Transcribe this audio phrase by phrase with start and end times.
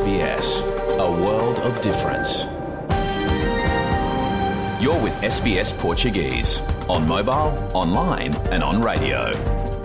[0.00, 0.62] SBS,
[0.98, 2.46] a world of difference.
[4.80, 9.30] You're with SBS Portuguese, on mobile, online and on radio.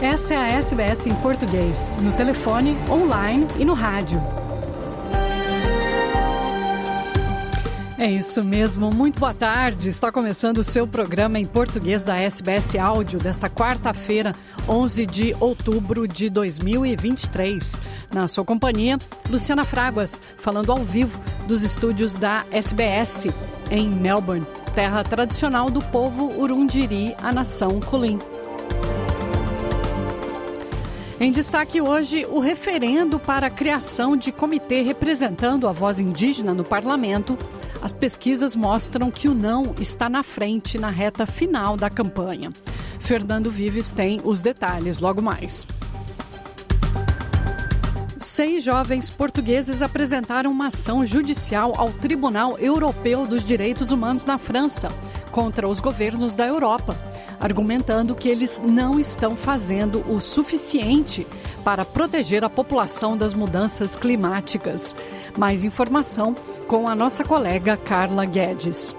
[0.01, 4.44] Essa é a SBS em português, no telefone, online e no rádio.
[7.97, 9.87] É isso mesmo, muito boa tarde.
[9.87, 14.35] Está começando o seu programa em português da SBS Áudio desta quarta-feira,
[14.67, 17.79] 11 de outubro de 2023.
[18.13, 18.97] Na sua companhia,
[19.29, 21.17] Luciana Fraguas, falando ao vivo
[21.47, 23.27] dos estúdios da SBS
[23.71, 28.19] em Melbourne, terra tradicional do povo Urundiri, a nação Kulin.
[31.17, 36.65] Em destaque hoje, o referendo para a criação de comitê representando a voz indígena no
[36.65, 37.37] parlamento
[37.85, 42.49] as pesquisas mostram que o não está na frente na reta final da campanha.
[42.99, 45.67] Fernando Vives tem os detalhes logo mais.
[48.17, 54.89] Seis jovens portugueses apresentaram uma ação judicial ao Tribunal Europeu dos Direitos Humanos na França
[55.29, 56.97] contra os governos da Europa,
[57.39, 61.27] argumentando que eles não estão fazendo o suficiente
[61.65, 64.95] para proteger a população das mudanças climáticas.
[65.35, 66.35] Mais informação
[66.67, 68.95] com a nossa colega Carla Guedes.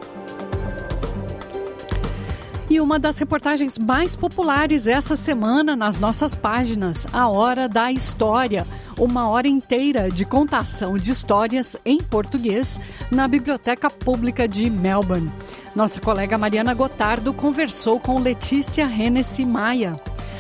[2.68, 8.66] E uma das reportagens mais populares essa semana nas nossas páginas, A Hora da História,
[8.98, 12.80] uma hora inteira de contação de histórias em português
[13.12, 15.32] na Biblioteca Pública de Melbourne.
[15.76, 19.94] Nossa colega Mariana Gotardo conversou com Letícia Hennessy Maia,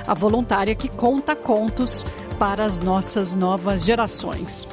[0.06, 2.04] a voluntária que conta contos
[2.38, 4.66] para as nossas novas gerações.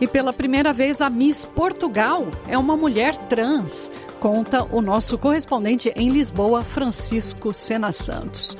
[0.00, 5.90] E pela primeira vez, a Miss Portugal é uma mulher trans, conta o nosso correspondente
[5.96, 8.56] em Lisboa, Francisco Sena Santos.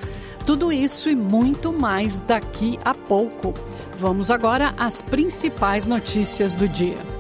[0.47, 3.53] Tudo isso e muito mais daqui a pouco.
[3.99, 7.16] Vamos agora às principais notícias do dia.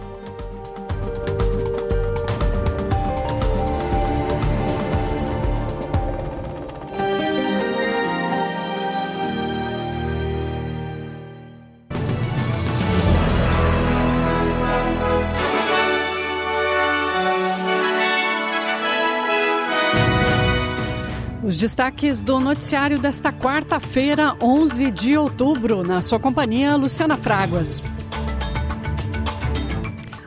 [21.56, 27.82] Os destaques do noticiário desta quarta-feira, 11 de outubro, na sua companhia, Luciana Fraguas.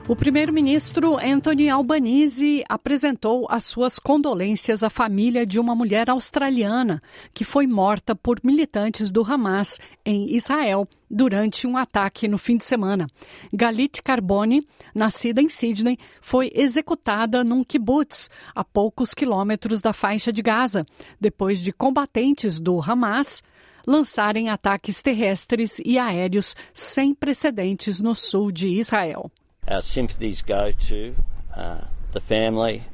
[0.10, 7.00] O primeiro-ministro Anthony Albanese apresentou as suas condolências à família de uma mulher australiana
[7.32, 12.66] que foi morta por militantes do Hamas em Israel durante um ataque no fim de
[12.66, 13.06] semana.
[13.54, 14.66] Galit Carboni,
[14.96, 20.88] nascida em Sydney, foi executada num kibbutz a poucos quilômetros da faixa de Gaza,
[21.22, 23.44] depois de combatentes do Hamas
[23.86, 29.30] lançarem ataques terrestres e aéreos sem precedentes no sul de Israel.
[29.70, 31.16] Our sympathies go to
[31.56, 31.82] uh,
[32.12, 32.86] the family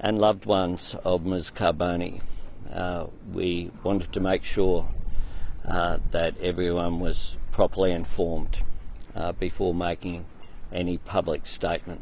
[0.00, 1.52] and loved ones of Ms.
[1.52, 2.20] Carboni.
[2.72, 4.88] Uh, we wanted to make sure
[5.64, 8.58] uh, that everyone was properly informed
[9.14, 10.26] uh, before making
[10.72, 12.00] any public statement.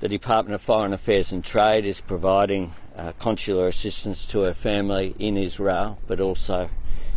[0.00, 5.14] The Department of Foreign Affairs and Trade is providing uh, consular assistance to her family
[5.18, 6.68] in Israel, but also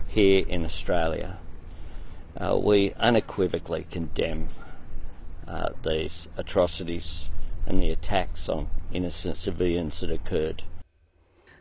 [0.07, 1.37] here in Australia.
[2.37, 4.47] Uh, we unequivocally condemn
[5.47, 7.30] uh, these atrocities
[7.66, 10.63] and the attacks on innocent civilians that occurred.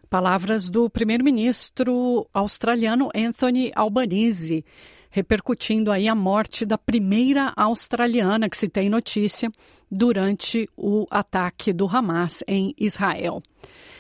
[0.09, 4.65] Palavras do primeiro-ministro australiano Anthony Albanese,
[5.11, 9.51] repercutindo aí a morte da primeira australiana que se tem notícia
[9.91, 13.43] durante o ataque do Hamas em Israel.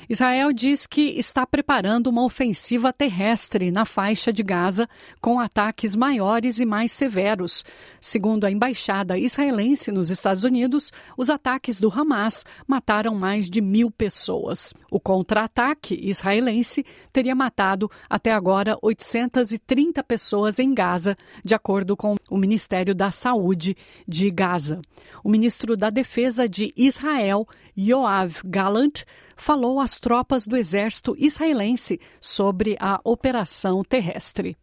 [0.09, 4.89] Israel diz que está preparando uma ofensiva terrestre na faixa de Gaza
[5.21, 7.65] com ataques maiores e mais severos.
[8.01, 13.91] Segundo a embaixada israelense nos Estados Unidos, os ataques do Hamas mataram mais de mil
[13.91, 14.73] pessoas.
[14.91, 22.39] O contra-ataque israelense teria matado até agora 830 pessoas em Gaza, de acordo com o
[22.39, 23.77] Ministério da Saúde
[24.07, 24.81] de Gaza.
[25.25, 29.05] O ministro da Defesa de Israel, Yoav Gallant,
[29.37, 34.57] falou às tropas do exército israelense sobre a operação terrestre.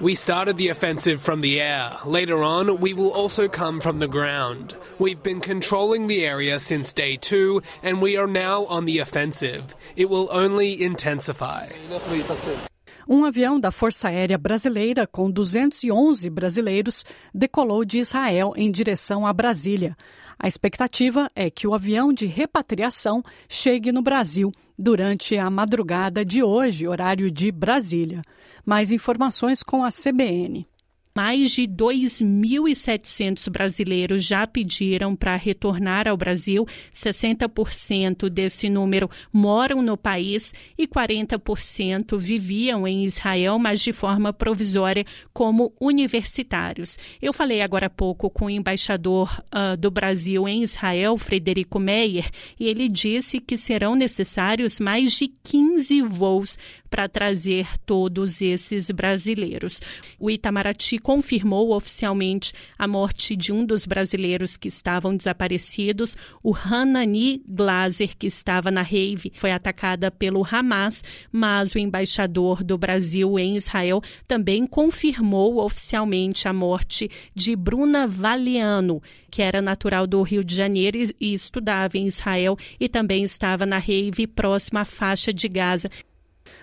[0.00, 1.90] We started the offensive from the air.
[2.04, 4.76] Later on, we will also come from the ground.
[4.98, 9.74] We've been controlling the area since day two, and we are now on the offensive.
[9.96, 11.66] It will only intensify.
[13.08, 19.32] Um avião da Força Aérea Brasileira com 211 brasileiros decolou de Israel em direção a
[19.32, 19.96] Brasília.
[20.38, 26.42] A expectativa é que o avião de repatriação chegue no Brasil durante a madrugada de
[26.42, 28.22] hoje, horário de Brasília.
[28.64, 30.64] Mais informações com a CBN.
[31.14, 36.66] Mais de 2.700 brasileiros já pediram para retornar ao Brasil.
[36.92, 45.04] 60% desse número moram no país e 40% viviam em Israel, mas de forma provisória,
[45.32, 46.98] como universitários.
[47.20, 52.28] Eu falei agora há pouco com o embaixador uh, do Brasil em Israel, Frederico Meyer,
[52.58, 59.80] e ele disse que serão necessários mais de 15 voos para trazer todos esses brasileiros.
[60.18, 67.42] O Itamaraty confirmou oficialmente a morte de um dos brasileiros que estavam desaparecidos, o Hanani
[67.46, 73.56] Glaser, que estava na rave, foi atacada pelo Hamas, mas o embaixador do Brasil em
[73.56, 80.54] Israel também confirmou oficialmente a morte de Bruna Valiano, que era natural do Rio de
[80.54, 85.90] Janeiro e estudava em Israel e também estava na rave próxima à faixa de Gaza.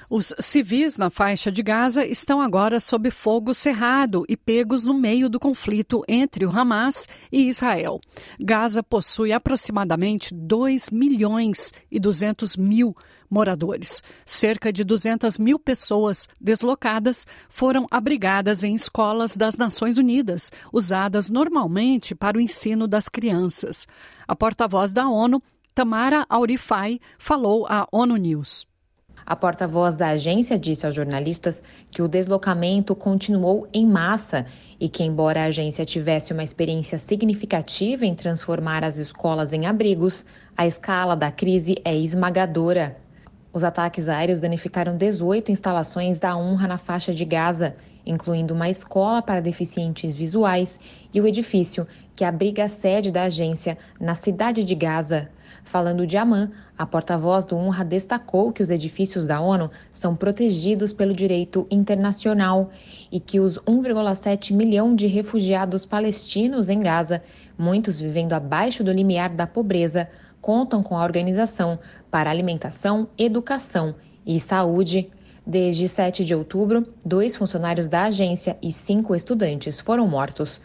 [0.09, 5.27] Os civis na faixa de Gaza estão agora sob fogo cerrado e pegos no meio
[5.27, 7.99] do conflito entre o Hamas e Israel.
[8.39, 12.93] Gaza possui aproximadamente 2 milhões e 200 mil
[13.29, 14.03] moradores.
[14.23, 22.13] Cerca de 200 mil pessoas deslocadas foram abrigadas em escolas das Nações Unidas, usadas normalmente
[22.13, 23.87] para o ensino das crianças.
[24.27, 25.41] A porta-voz da ONU,
[25.73, 28.67] Tamara Aurifai, falou à ONU News.
[29.27, 34.45] A porta-voz da agência disse aos jornalistas que o deslocamento continuou em massa
[34.79, 40.23] e que, embora a agência tivesse uma experiência significativa em transformar as escolas em abrigos,
[40.55, 42.97] a escala da crise é esmagadora.
[43.51, 47.75] Os ataques aéreos danificaram 18 instalações da UNRWA na faixa de Gaza,
[48.05, 50.79] incluindo uma escola para deficientes visuais
[51.11, 55.29] e o edifício que abriga a sede da agência na cidade de Gaza.
[55.65, 60.93] Falando de Amman, a porta-voz do UNRWA destacou que os edifícios da ONU são protegidos
[60.93, 62.69] pelo direito internacional
[63.11, 67.23] e que os 1,7 milhão de refugiados palestinos em Gaza,
[67.57, 70.07] muitos vivendo abaixo do limiar da pobreza,
[70.39, 71.79] contam com a organização
[72.11, 75.09] para alimentação, educação e saúde.
[75.47, 80.61] Desde 7 de outubro, dois funcionários da agência e cinco estudantes foram mortos.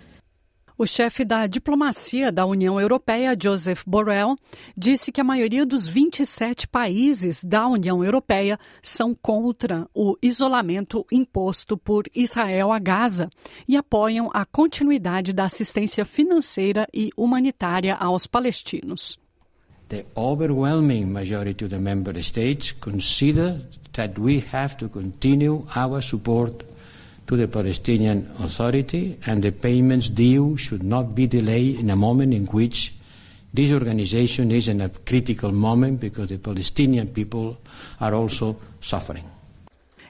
[0.80, 4.34] O chefe da diplomacia da União Europeia, Joseph Borrell,
[4.74, 11.76] disse que a maioria dos 27 países da União Europeia são contra o isolamento imposto
[11.76, 13.28] por Israel a Gaza
[13.68, 19.18] e apoiam a continuidade da assistência financeira e humanitária aos palestinos.
[19.90, 23.60] The overwhelming majority of the member states consider
[23.92, 26.69] that we have to continue our support
[27.30, 32.34] to the Palestinian Authority, and the payments due should not be delayed in a moment
[32.34, 32.92] in which
[33.54, 37.56] this organization is in a critical moment because the Palestinian people
[38.00, 39.24] are also suffering.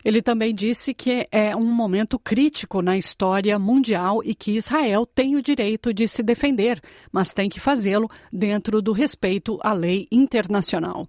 [0.02, 5.36] Ele também disse que é um momento crítico na história mundial e que Israel tem
[5.36, 6.80] o direito de se defender,
[7.12, 11.06] mas tem que fazê-lo dentro do respeito à lei internacional.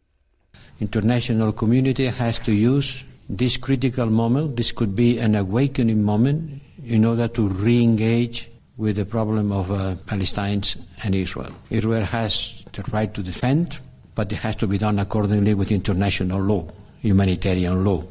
[0.81, 3.06] International community has to use
[3.38, 9.06] this critical moment, this could be an awakening moment in order to re-engage with the
[9.06, 11.54] problem of uh, Palestinians and Israel.
[11.69, 13.80] Israel has the right to defend,
[14.16, 16.68] but it has to be done accordingly with international law,
[17.01, 18.03] humanitarian law.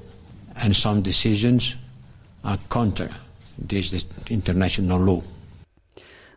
[0.57, 1.77] And some decisions
[2.43, 3.11] are counter
[3.59, 5.23] this, international law.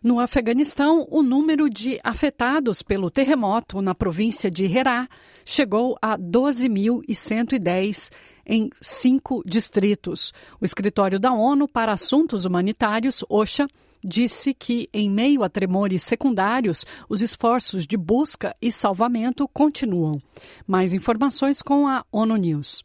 [0.02, 5.08] No Afeganistão, o número de afetados pelo terremoto na província de Herat
[5.46, 8.10] chegou a 12.110
[8.46, 10.32] em cinco distritos.
[10.60, 13.66] O escritório da ONU para Assuntos Humanitários, OSHA,
[14.04, 20.20] disse que, em meio a tremores secundários, os esforços de busca e salvamento continuam.
[20.66, 22.84] Mais informações com a ONU News.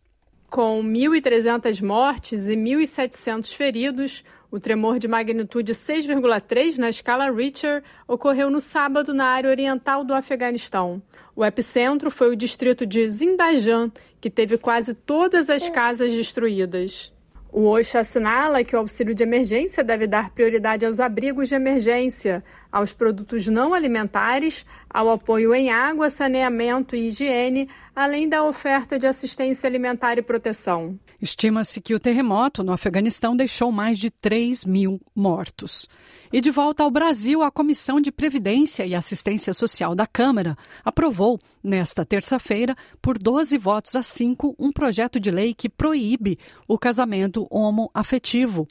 [0.50, 8.50] Com 1.300 mortes e 1.700 feridos, o tremor de magnitude 6,3 na escala Richter ocorreu
[8.50, 11.02] no sábado na área oriental do Afeganistão.
[11.36, 17.14] O epicentro foi o distrito de Zindajan, que teve quase todas as casas destruídas.
[17.52, 22.44] O OSHA assinala que o auxílio de emergência deve dar prioridade aos abrigos de emergência,
[22.72, 29.06] aos produtos não alimentares, ao apoio em água, saneamento e higiene, além da oferta de
[29.06, 30.98] assistência alimentar e proteção.
[31.22, 35.88] Estima-se que o terremoto no Afeganistão deixou mais de 3 mil mortos.
[36.32, 41.40] E de volta ao Brasil, a Comissão de Previdência e Assistência Social da Câmara aprovou,
[41.62, 47.48] nesta terça-feira, por 12 votos a 5, um projeto de lei que proíbe o casamento
[47.50, 48.66] homoafetivo.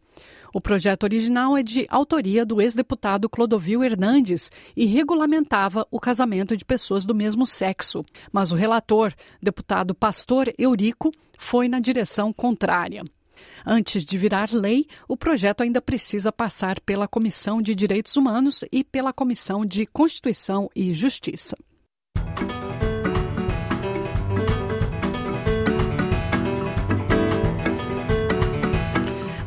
[0.58, 6.64] O projeto original é de autoria do ex-deputado Clodovil Hernandes e regulamentava o casamento de
[6.64, 8.04] pessoas do mesmo sexo.
[8.32, 13.04] Mas o relator, deputado Pastor Eurico, foi na direção contrária.
[13.64, 18.82] Antes de virar lei, o projeto ainda precisa passar pela Comissão de Direitos Humanos e
[18.82, 21.56] pela Comissão de Constituição e Justiça.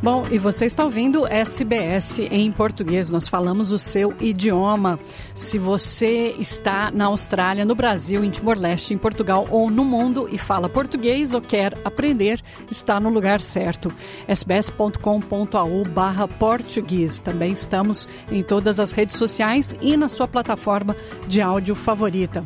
[0.04, 3.12] Bom, e você está ouvindo SBS em português.
[3.12, 5.00] Nós falamos o seu idioma.
[5.36, 10.40] Se você está na Austrália, no Brasil, em Timor-Leste, em Portugal ou no mundo e
[10.40, 12.42] fala português ou quer aprender,
[12.72, 13.94] está no lugar certo.
[14.28, 17.20] sbs.com.au barra português.
[17.20, 20.96] Também estamos em todas as redes sociais e na sua plataforma
[21.28, 22.44] de áudio favorita.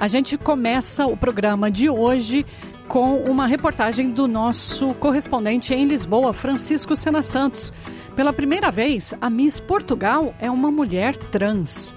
[0.00, 2.46] A gente começa o programa de hoje
[2.90, 7.72] com uma reportagem do nosso correspondente em Lisboa, Francisco Sena Santos.
[8.16, 11.94] Pela primeira vez, a Miss Portugal é uma mulher trans.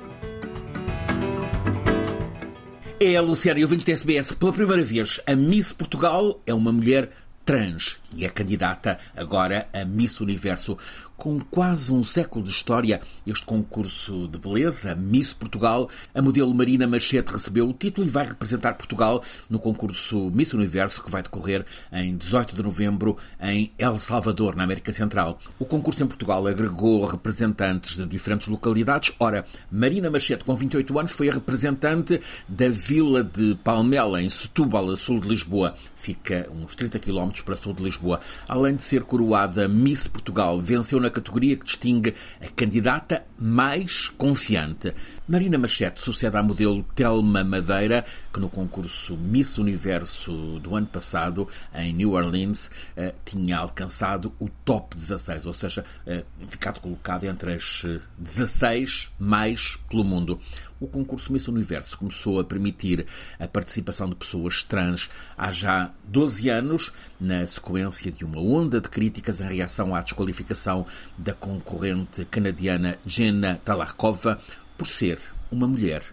[3.00, 4.34] É, Luciana, eu venho da SBS.
[4.34, 7.10] Pela primeira vez, a Miss Portugal é uma mulher
[7.44, 10.78] trans e é candidata agora a Miss Universo.
[11.24, 16.86] Com quase um século de história, este concurso de beleza, Miss Portugal, a modelo Marina
[16.86, 21.66] Machete recebeu o título e vai representar Portugal no concurso Miss Universo que vai decorrer
[21.94, 25.40] em 18 de novembro em El Salvador, na América Central.
[25.58, 29.14] O concurso em Portugal agregou representantes de diferentes localidades.
[29.18, 34.92] Ora, Marina Machete, com 28 anos, foi a representante da vila de Palmela, em Setúbal,
[34.92, 35.74] a sul de Lisboa.
[35.96, 38.20] Fica uns 30 km para sul de Lisboa.
[38.46, 44.94] Além de ser coroada Miss Portugal, venceu na categoria que distingue a candidata mais confiante.
[45.28, 51.48] Marina Machete sucede à modelo Telma Madeira, que no concurso Miss Universo do ano passado,
[51.74, 57.54] em New Orleans, eh, tinha alcançado o top 16, ou seja, eh, ficado colocado entre
[57.54, 57.86] as
[58.18, 60.40] 16 eh, mais pelo mundo
[60.84, 63.06] o concurso Miss Universo começou a permitir
[63.40, 68.90] a participação de pessoas trans há já 12 anos, na sequência de uma onda de
[68.90, 70.86] críticas em reação à desqualificação
[71.18, 74.40] da concorrente canadiana Jenna Talarkova
[74.78, 76.04] por ser uma mulher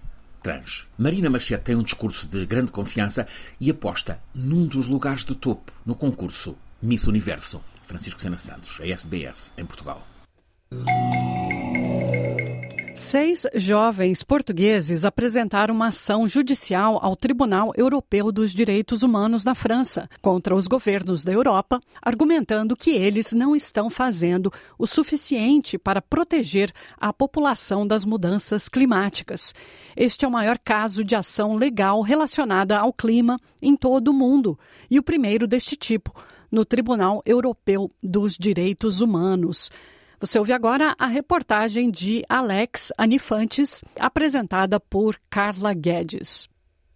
[0.41, 0.87] trans.
[0.97, 3.27] Marina Machete tem um discurso de grande confiança
[3.61, 7.61] e aposta num dos lugares de topo no concurso Miss Universo.
[7.87, 10.07] Francisco Sena Santos, a SBS, em Portugal.
[13.03, 20.07] Seis jovens portugueses apresentaram uma ação judicial ao Tribunal Europeu dos Direitos Humanos na França
[20.21, 26.71] contra os governos da Europa, argumentando que eles não estão fazendo o suficiente para proteger
[26.99, 29.55] a população das mudanças climáticas.
[29.97, 34.59] Este é o maior caso de ação legal relacionada ao clima em todo o mundo
[34.91, 36.13] e o primeiro deste tipo
[36.53, 39.71] no Tribunal Europeu dos Direitos Humanos.
[40.21, 46.47] Você ouve agora a reportagem de Alex Anifantes, apresentada por Carla Guedes.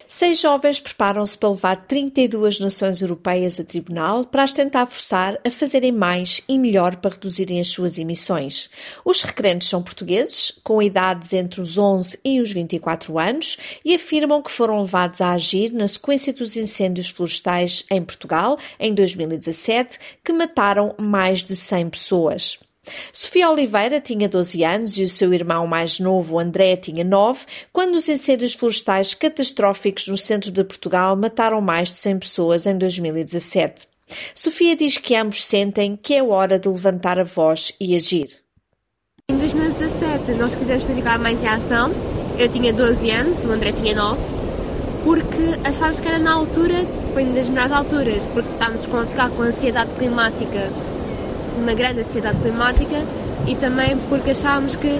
[0.07, 5.49] Seis jovens preparam-se para levar 32 nações europeias a tribunal para as tentar forçar a
[5.49, 8.69] fazerem mais e melhor para reduzirem as suas emissões.
[9.03, 14.43] Os requerentes são portugueses, com idades entre os 11 e os 24 anos, e afirmam
[14.43, 20.31] que foram levados a agir na sequência dos incêndios florestais em Portugal, em 2017, que
[20.31, 22.59] mataram mais de 100 pessoas.
[23.11, 27.95] Sofia Oliveira tinha 12 anos e o seu irmão mais novo, André, tinha 9, quando
[27.95, 33.87] os incêndios florestais catastróficos no centro de Portugal mataram mais de 100 pessoas em 2017.
[34.35, 38.39] Sofia diz que ambos sentem que é hora de levantar a voz e agir.
[39.29, 41.91] Em 2017 nós quisemos fazer mais em ação.
[42.37, 44.21] Eu tinha 12 anos, o André tinha 9,
[45.03, 49.29] porque achávamos que era na altura, foi uma das melhores alturas, porque estávamos a ficar
[49.29, 50.69] com ansiedade climática
[51.57, 53.03] uma grande ansiedade climática
[53.47, 54.99] e também porque achávamos que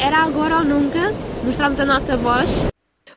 [0.00, 1.12] era agora ou nunca
[1.44, 2.62] mostrarmos a nossa voz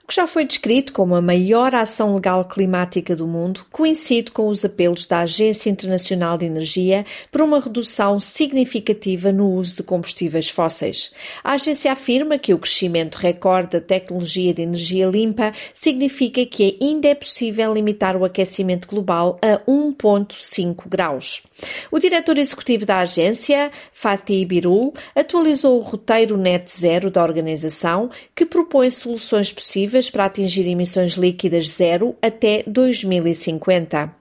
[0.05, 4.50] o que já foi descrito como a maior ação legal climática do mundo, coincide com
[4.50, 10.47] os apelos da Agência Internacional de Energia para uma redução significativa no uso de combustíveis
[10.47, 11.12] fósseis.
[11.43, 17.07] A agência afirma que o crescimento recorde da tecnologia de energia limpa significa que ainda
[17.07, 21.41] é possível limitar o aquecimento global a 1,5 graus.
[21.89, 28.45] O diretor executivo da agência, Fatih Birul, atualizou o roteiro Net Zero da organização, que
[28.45, 34.13] propõe soluções possíveis para atingir emissões líquidas zero até 2050.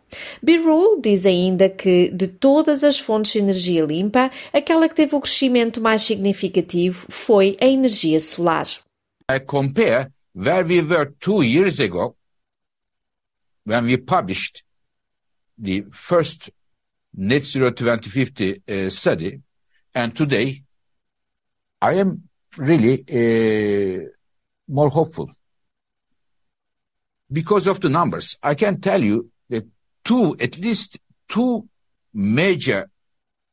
[0.42, 5.20] Birul diz ainda que, de todas as fontes de energia limpa, aquela que teve o
[5.20, 8.66] crescimento mais significativo foi a energia solar.
[9.30, 12.14] I compare where we were two years ago
[13.66, 14.62] when we published
[15.58, 16.50] the first
[17.16, 19.40] Net Zero 2050 uh, study
[19.94, 20.62] And today,
[21.80, 24.08] I am really uh,
[24.66, 25.30] more hopeful
[27.30, 28.36] because of the numbers.
[28.42, 29.66] I can tell you that
[30.04, 31.68] two, at least two
[32.12, 32.90] major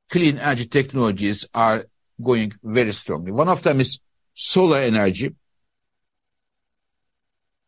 [0.09, 1.85] clean energy technologies are
[2.21, 3.31] going very strongly.
[3.31, 3.99] One of them is
[4.33, 5.35] solar energy.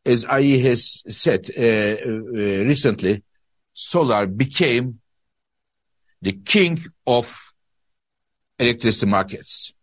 [0.06, 3.24] As IE has said uh, uh, recently,
[3.72, 5.00] solar became
[6.22, 7.54] the king of
[8.60, 9.74] electricity markets.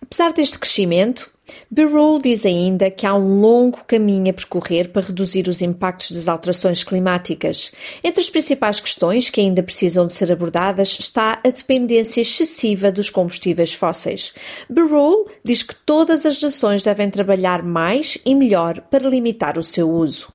[0.00, 1.31] Apesar deste crescimento,
[1.70, 6.28] Birol diz ainda que há um longo caminho a percorrer para reduzir os impactos das
[6.28, 7.72] alterações climáticas.
[8.02, 13.10] Entre as principais questões que ainda precisam de ser abordadas está a dependência excessiva dos
[13.10, 14.32] combustíveis fósseis.
[14.68, 19.90] Birol diz que todas as nações devem trabalhar mais e melhor para limitar o seu
[19.90, 20.32] uso.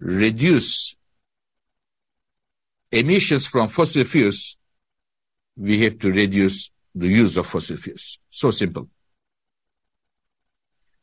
[0.00, 0.96] Reduce
[2.92, 4.58] emissions from fossil fuels,
[5.56, 8.18] we have to reduce the use of fossil fuels.
[8.30, 8.88] So simple.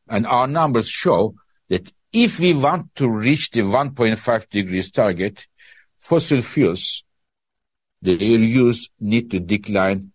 [0.08, 1.34] And our numbers show
[1.68, 5.46] that if we want to reach the 1.5 degrees target,
[5.98, 7.04] fossil fuels,
[8.02, 10.12] the use need to decline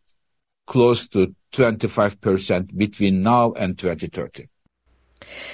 [0.68, 4.48] close to 25% between now and 2030.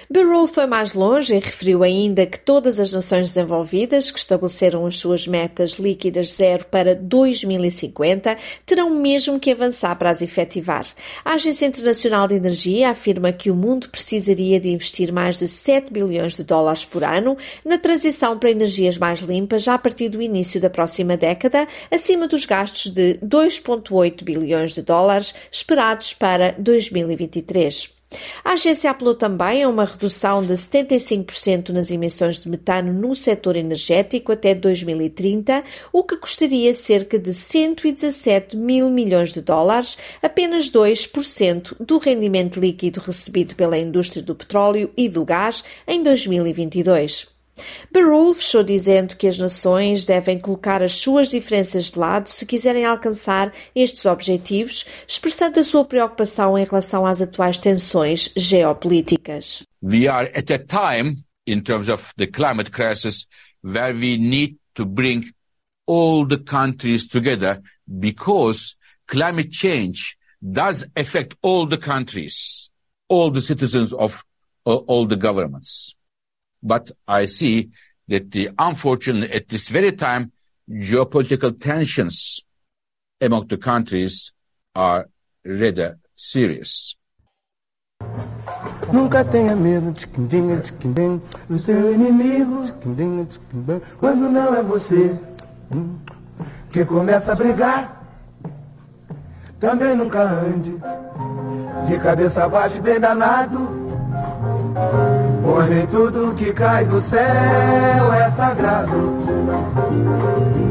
[0.10, 4.98] Birol foi mais longe e referiu ainda que todas as nações desenvolvidas que estabeleceram as
[4.98, 10.86] suas metas líquidas zero para 2050 terão mesmo que avançar para as efetivar.
[11.24, 15.92] A Agência Internacional de Energia afirma que o mundo precisaria de investir mais de 7
[15.92, 20.22] bilhões de dólares por ano na transição para energias mais limpas já a partir do
[20.22, 27.95] início da próxima década, acima dos gastos de 2,8 bilhões de dólares esperados para 2023.
[28.44, 33.56] A agência apelou também a uma redução de 75% nas emissões de metano no setor
[33.58, 41.76] energético até 2030, o que custaria cerca de 117 mil milhões de dólares, apenas 2%
[41.80, 47.35] do rendimento líquido recebido pela indústria do petróleo e do gás em 2022.
[47.92, 52.86] Barul fechou dizendo que as nações devem colocar as suas diferenças de lado se quiserem
[52.86, 59.64] alcançar estes objetivos, expressando a sua preocupação em relação às atuais tensões geopolíticas.
[59.82, 63.26] We are at a time in terms of the climate crisis
[63.64, 65.24] where we need to bring
[65.88, 68.76] all the countries together because
[69.08, 72.70] climate change does affect all the countries,
[73.08, 74.24] all the citizens of
[74.66, 75.95] uh, all the governments.
[76.66, 77.70] But I see
[78.08, 80.32] that the unfortunately at this very time,
[80.68, 82.42] geopolitical tensions
[83.22, 84.34] among the countries
[84.74, 85.08] are
[85.46, 86.96] rather serious.
[88.92, 92.64] Nunca tenha medo do seu inimigo,
[94.00, 95.16] quando não é você
[95.72, 95.98] hum,
[96.72, 98.02] que começa a brigar.
[99.60, 100.76] Também nunca ande
[101.88, 103.85] de cabeça baixa bem danado.
[105.42, 108.92] Pois nem tudo que cai do céu é sagrado.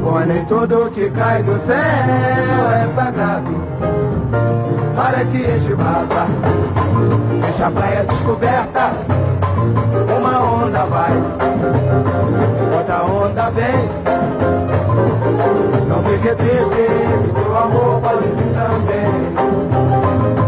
[0.03, 3.65] Pois nem tudo que cai do céu é sagrado.
[4.95, 6.27] Para que este vaza,
[7.41, 8.93] deixa a praia descoberta.
[10.19, 11.13] Uma onda vai,
[12.77, 13.89] outra onda vem.
[15.89, 20.44] Não fique triste, seu amor pode vir também.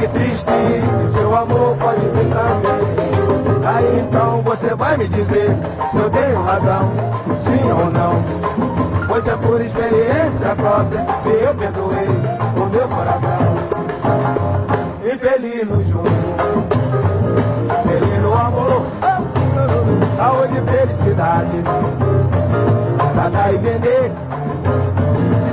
[0.00, 0.46] Fique triste,
[1.12, 3.66] seu amor pode vir também.
[3.66, 5.54] Aí então você vai me dizer
[5.90, 6.90] se eu tenho razão,
[7.44, 8.24] sim ou não.
[9.06, 12.08] Pois é por experiência própria que eu perdoei
[12.56, 13.40] o meu coração.
[15.04, 16.10] Infeliz junto,
[17.82, 18.86] feliz no amor,
[20.16, 21.62] saúde e felicidade.
[23.14, 24.12] Nada e vender,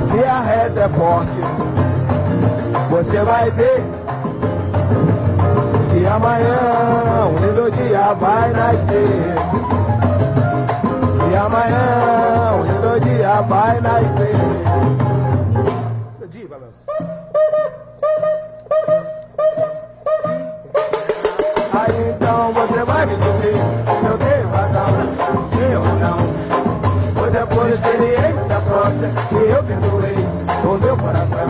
[0.09, 1.37] se a reza é forte,
[2.89, 4.06] você vai ver que
[6.17, 9.35] amanhã um lindo dia vai nascer.
[11.31, 14.35] E amanhã um lindo dia vai nascer.
[21.73, 23.57] Aí então você vai me dizer
[23.99, 24.87] se eu tenho razão,
[25.51, 26.17] sim ou não.
[27.15, 30.15] Pois é por experiência própria que eu perdoei
[30.63, 31.47] o meu coração.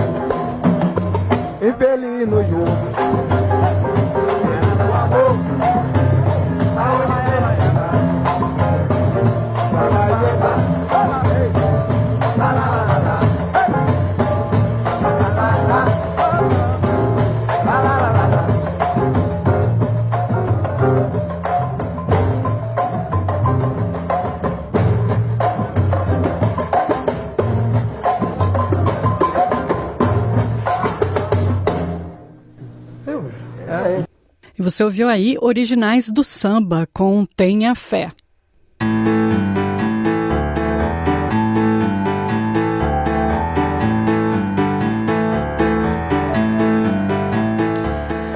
[1.62, 2.87] Infeliz no jogo.
[34.70, 38.12] Você ouviu aí originais do samba com Tenha Fé.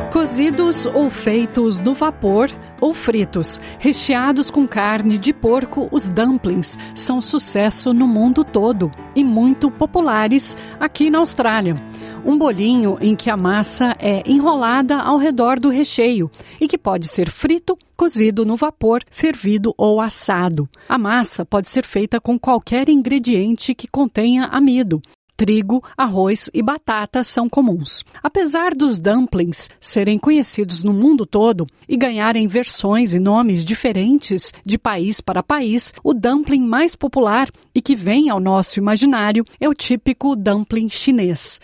[0.09, 7.21] Cozidos ou feitos no vapor ou fritos, recheados com carne de porco, os dumplings são
[7.21, 11.75] sucesso no mundo todo e muito populares aqui na Austrália.
[12.23, 16.29] Um bolinho em que a massa é enrolada ao redor do recheio
[16.59, 20.69] e que pode ser frito, cozido no vapor, fervido ou assado.
[20.87, 25.01] A massa pode ser feita com qualquer ingrediente que contenha amido,
[25.41, 28.03] trigo, arroz e batata são comuns.
[28.21, 34.77] Apesar dos dumplings serem conhecidos no mundo todo e ganharem versões e nomes diferentes de
[34.77, 39.73] país para país, o dumpling mais popular e que vem ao nosso imaginário é o
[39.73, 41.59] típico dumpling chinês.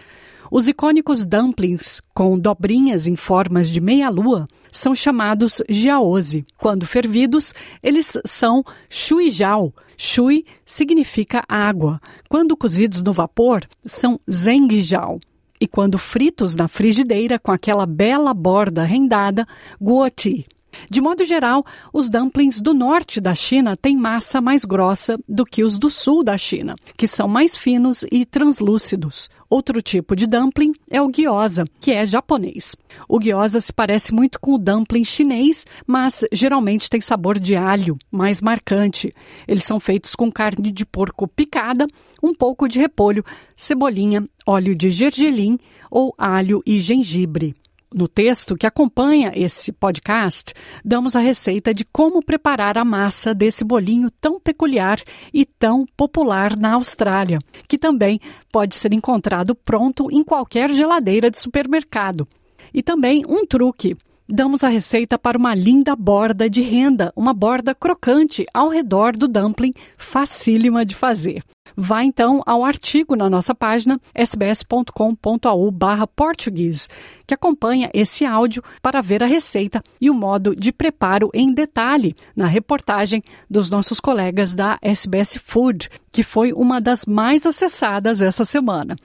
[0.50, 6.46] Os icônicos dumplings, com dobrinhas em formas de meia-lua, são chamados jiaozi.
[6.58, 9.74] Quando fervidos, eles são shuijiao.
[9.98, 12.00] Shui significa água.
[12.30, 15.20] Quando cozidos no vapor, são zhengjiao.
[15.60, 19.46] E quando fritos na frigideira com aquela bela borda rendada,
[19.82, 20.46] guoti.
[20.90, 25.64] De modo geral, os dumplings do norte da China têm massa mais grossa do que
[25.64, 29.30] os do sul da China, que são mais finos e translúcidos.
[29.50, 32.76] Outro tipo de dumpling é o gyoza, que é japonês.
[33.08, 37.98] O gyoza se parece muito com o dumpling chinês, mas geralmente tem sabor de alho,
[38.12, 39.14] mais marcante.
[39.48, 41.88] Eles são feitos com carne de porco picada,
[42.22, 43.24] um pouco de repolho,
[43.56, 45.58] cebolinha, óleo de gergelim
[45.90, 47.56] ou alho e gengibre.
[47.94, 53.64] No texto que acompanha esse podcast, damos a receita de como preparar a massa desse
[53.64, 55.02] bolinho tão peculiar
[55.34, 58.20] e tão popular na Austrália, que também
[58.52, 62.28] pode ser encontrado pronto em qualquer geladeira de supermercado.
[62.74, 63.96] E também um truque
[64.28, 69.30] damos a receita para uma linda borda de renda, uma borda crocante ao redor do
[69.30, 71.42] dumpling, facílima de fazer.
[71.76, 75.74] Vá então ao artigo na nossa página sbs.com.au
[76.16, 76.90] português,
[77.26, 82.16] que acompanha esse áudio para ver a receita e o modo de preparo em detalhe
[82.36, 88.46] na reportagem dos nossos colegas da SBS Food, que foi uma das mais acessadas essa
[88.46, 88.96] semana.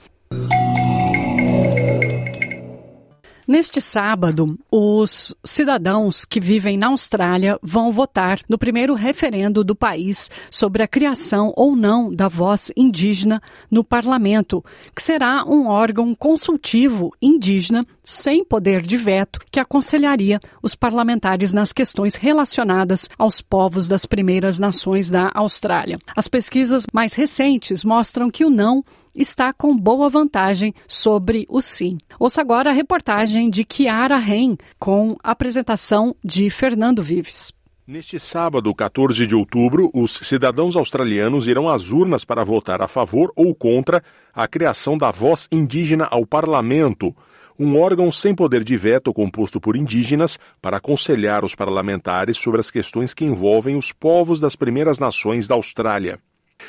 [3.52, 10.30] Neste sábado, os cidadãos que vivem na Austrália vão votar no primeiro referendo do país
[10.50, 14.64] sobre a criação ou não da voz indígena no parlamento,
[14.96, 21.74] que será um órgão consultivo indígena sem poder de veto que aconselharia os parlamentares nas
[21.74, 25.98] questões relacionadas aos povos das primeiras nações da Austrália.
[26.16, 28.82] As pesquisas mais recentes mostram que o não
[29.14, 31.98] está com boa vantagem sobre o sim.
[32.18, 37.52] Ouça agora a reportagem de Kiara Ren com a apresentação de Fernando Vives.
[37.86, 43.32] Neste sábado, 14 de outubro, os cidadãos australianos irão às urnas para votar a favor
[43.34, 47.14] ou contra a criação da voz indígena ao parlamento,
[47.58, 52.70] um órgão sem poder de veto composto por indígenas para aconselhar os parlamentares sobre as
[52.70, 56.20] questões que envolvem os povos das primeiras nações da Austrália.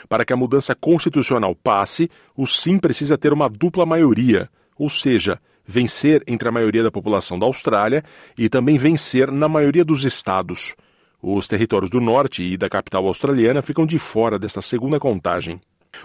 [0.08, 5.40] Para que a mudança constitucional passe, o sim precisa ter uma dupla maioria, ou seja,
[5.66, 8.04] vencer entre a maioria da população da Austrália
[8.38, 10.76] e também vencer na maioria dos estados.
[11.22, 15.62] Os territórios do norte e da capital australiana ficam de fora desta segunda contagem.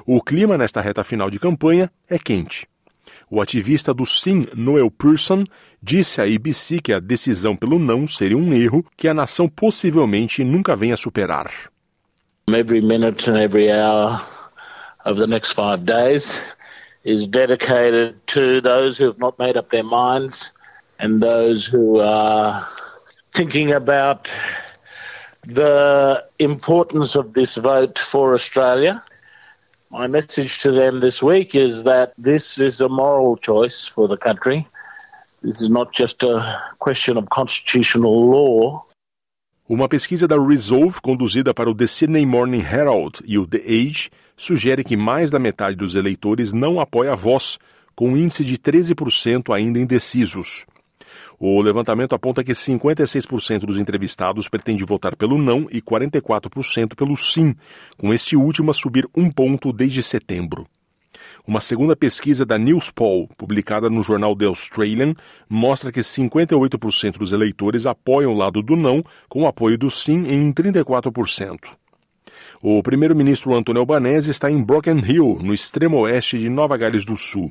[0.07, 2.67] O clima nesta reta final de campanha é quente.
[3.31, 5.45] O ativista do Sim, Noel Pearson,
[5.83, 10.45] disse à ABC que a decisão pelo não seria um erro que a nação possivelmente
[10.45, 11.51] nunca venha superar.
[12.55, 14.21] Every minute and every hour
[15.05, 16.43] of the next five days
[17.05, 20.53] is dedicated to those who have not made up their minds
[20.99, 22.67] and those who are
[23.35, 24.31] thinking about
[25.45, 29.05] the importance of this vote for Australia.
[29.91, 34.17] My message to them this week is that this is a moral choice for the
[34.17, 34.67] country.
[35.43, 38.85] This is not just a question of constitutional law.
[39.69, 44.09] Uma pesquisa da Resolve, conduzida para o The Sydney Morning Herald e o The Age,
[44.35, 47.59] sugere que mais da metade dos eleitores não apoia a voz,
[47.95, 50.65] com um índice de 13% ainda indecisos.
[51.39, 57.55] O levantamento aponta que 56% dos entrevistados pretende votar pelo não e 44% pelo sim,
[57.99, 60.67] com este último a subir um ponto desde setembro.
[61.47, 65.15] Uma segunda pesquisa da Newspoll, publicada no jornal The Australian,
[65.49, 70.27] mostra que 58% dos eleitores apoiam o lado do não, com o apoio do sim
[70.27, 71.57] em 34%.
[72.61, 77.17] O primeiro-ministro Antônio Albanese está em Broken Hill, no extremo oeste de Nova Gales do
[77.17, 77.51] Sul.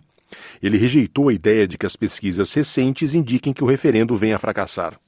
[0.62, 4.40] Ele rejeitou a ideia de que as pesquisas recentes indiquem que o referendo venha a
[4.40, 5.00] fracassar.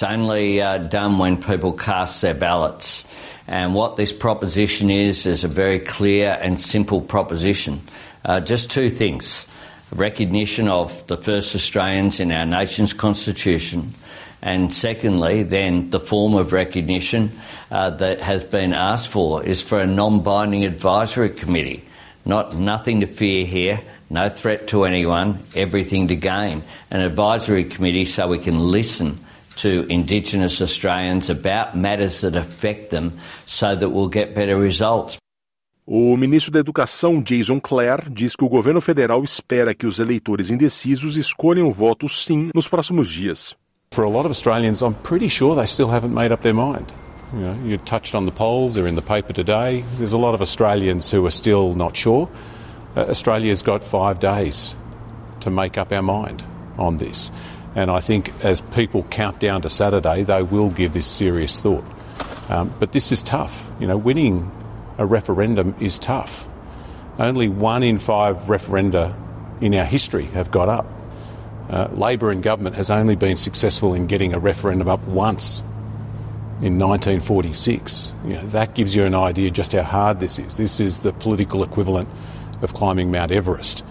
[0.00, 3.04] It's only uh, done when people cast their ballots.
[3.46, 7.82] And what this proposition is, is a very clear and simple proposition.
[8.24, 9.44] Uh, just two things
[9.94, 13.92] recognition of the first Australians in our nation's constitution,
[14.40, 17.30] and secondly, then the form of recognition
[17.70, 21.84] uh, that has been asked for is for a non binding advisory committee.
[22.24, 26.62] Not nothing to fear here, no threat to anyone, everything to gain.
[26.90, 29.18] An advisory committee so we can listen
[29.62, 33.12] to Indigenous Australians about matters that affect them
[33.46, 35.18] so that we'll get better results.
[35.86, 40.48] O ministro da Educação, Jason Clare, diz que o governo federal espera que os eleitores
[40.48, 43.56] indecisos escolham o voto sim nos próximos dias.
[43.92, 46.86] For a lot of Australians, I'm pretty sure they still haven't made up their mind.
[47.32, 49.84] You, know, you touched on the polls, they're in the paper today.
[49.98, 52.28] There's a lot of Australians who are still not sure.
[52.96, 54.76] Uh, Australia's got five days
[55.40, 56.44] to make up our mind
[56.78, 57.32] on this.
[57.74, 61.84] And I think as people count down to Saturday, they will give this serious thought.
[62.48, 63.70] Um, but this is tough.
[63.78, 64.50] You know, winning
[64.98, 66.48] a referendum is tough.
[67.18, 69.14] Only one in five referenda
[69.60, 70.86] in our history have got up.
[71.68, 75.60] Uh, Labor in government has only been successful in getting a referendum up once
[76.60, 78.16] in 1946.
[78.24, 80.56] You know, that gives you an idea just how hard this is.
[80.56, 82.08] This is the political equivalent
[82.60, 83.84] of climbing Mount Everest.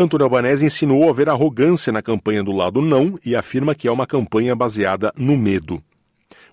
[0.00, 4.06] Antônio Albanese insinuou haver arrogância na campanha do lado não e afirma que é uma
[4.06, 5.82] campanha baseada no medo.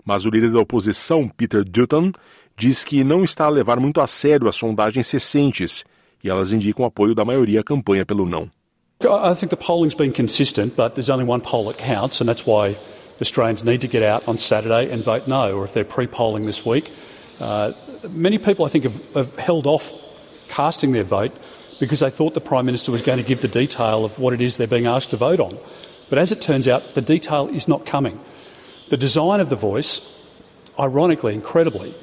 [0.04, 2.10] Mas o líder da oposição, Peter Dutton,
[2.56, 5.84] diz que não está a levar muito a sério as sondagens recentes
[6.24, 8.50] e elas indicam apoio da maioria à campanha pelo não.
[9.00, 12.44] I think the polling's been consistent, but there's only one poll that counts, and that's
[12.44, 12.76] why
[13.20, 16.66] Australians need to get out on Saturday and vote no, or if they're pre-polling this
[16.66, 16.90] week.
[17.38, 17.72] Uh,
[18.10, 19.92] many people, I think, have, have held off
[20.48, 21.30] casting their vote
[21.78, 24.40] because they thought the Prime Minister was going to give the detail of what it
[24.40, 25.58] is they're being asked to vote on.
[26.08, 28.20] But as it turns out, the detail is not coming.
[28.88, 30.00] The design of the voice,
[30.78, 31.94] ironically, incredibly,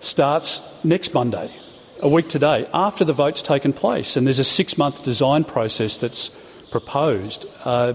[0.00, 1.54] starts next Monday,
[2.00, 4.16] a week today, after the vote's taken place.
[4.16, 6.30] And there's a six month design process that's
[6.70, 7.46] proposed.
[7.64, 7.94] Uh,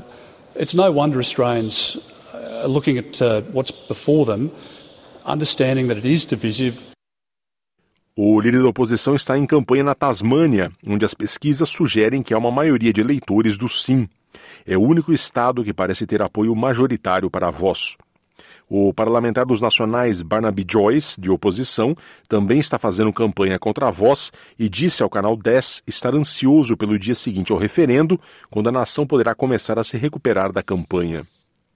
[0.56, 1.98] it's no wonder Australians
[2.34, 4.52] are looking at uh, what's before them,
[5.26, 6.88] understanding that it is divisive.
[8.21, 12.38] O líder da oposição está em campanha na Tasmânia, onde as pesquisas sugerem que há
[12.38, 14.10] uma maioria de eleitores do sim.
[14.67, 17.95] É o único estado que parece ter apoio majoritário para a voz.
[18.69, 21.95] O parlamentar dos nacionais Barnaby Joyce, de oposição,
[22.27, 26.99] também está fazendo campanha contra a voz e disse ao canal 10 estar ansioso pelo
[26.99, 31.25] dia seguinte ao referendo, quando a nação poderá começar a se recuperar da campanha.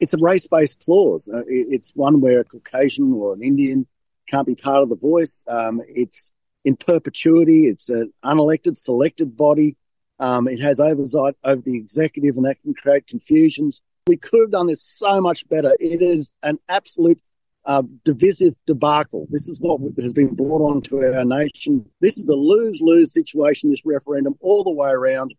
[0.02, 1.32] It's a race-based clause.
[1.32, 3.86] Uh, it's one where a Caucasian or an Indian
[4.30, 5.46] can't be part of the voice.
[5.48, 6.33] Um, it's
[6.66, 7.68] in perpetuity.
[7.68, 9.78] It's an unelected, selected body.
[10.20, 13.82] Um, it has oversight over the executive, and that can create confusions.
[14.08, 15.76] We could have done this so much better.
[15.80, 17.20] It is an absolute
[17.66, 19.28] uh, divisive debacle.
[19.30, 21.86] This is what has been brought onto our nation.
[22.02, 23.70] This is a lose-lose situation.
[23.70, 25.34] This referendum, all the way around.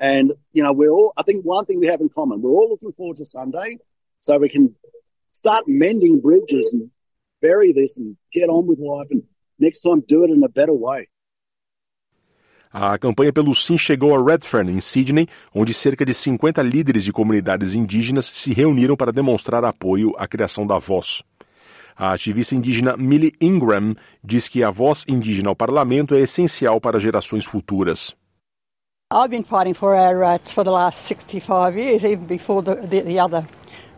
[0.00, 1.12] And you know, we're all.
[1.16, 3.78] I think one thing we have in common: we're all looking forward to Sunday,
[4.20, 4.74] so we can
[5.32, 6.90] start mending bridges and
[7.40, 9.22] bury this and get on with life and
[9.58, 11.08] next time do it in a better way.
[12.70, 17.12] A campanha pelo Sim chegou a Redfern, em Sydney, onde cerca de 50 líderes de
[17.12, 21.22] comunidades indígenas se reuniram para demonstrar apoio à criação da voz.
[21.96, 27.00] A ativista indígena Millie Ingram diz que a voz indígena ao parlamento é essencial para
[27.00, 28.14] gerações futuras.
[29.10, 33.00] I've been fighting for our rights for the last 65 years, even before the, the,
[33.00, 33.44] the other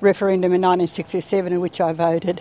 [0.00, 2.40] referendum in 1967 in which I voted.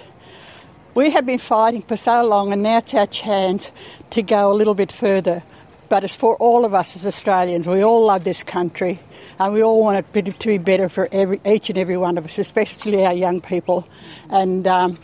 [0.96, 3.70] We have been fighting for so long, and now it's our chance
[4.10, 5.44] to go a little bit further.
[5.88, 7.68] But it's for all of us as Australians.
[7.68, 9.00] We all love this country,
[9.40, 12.26] and we all want it to be better for every, each and every one of
[12.26, 13.88] us, especially our young people.
[14.30, 14.98] And um,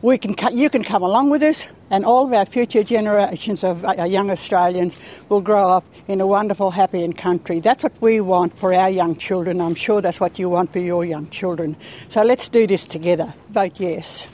[0.00, 3.84] we can, you can come along with us, and all of our future generations of
[3.84, 4.96] uh, young Australians
[5.28, 7.60] will grow up in a wonderful, happy country.
[7.60, 9.60] That's what we want for our young children.
[9.60, 11.76] I'm sure that's what you want for your young children.
[12.08, 13.34] So let's do this together.
[13.50, 14.26] Vote yes.